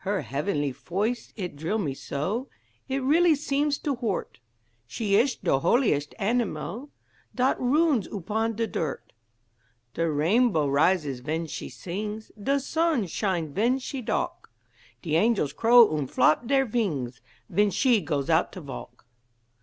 [0.00, 2.50] Her heafenly foice it drill me so,
[2.90, 4.38] It really seems to hoort;
[4.86, 6.90] She ish de holiest anamile
[7.34, 9.14] Dat roons oopon de dirt.
[9.94, 14.50] De re'nbow rises ven she sings, De sonn shine ven she dalk,
[15.00, 19.06] De angels crow und flop deir vings Ven she goes out to valk.